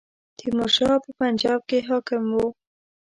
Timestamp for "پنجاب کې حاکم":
1.19-2.23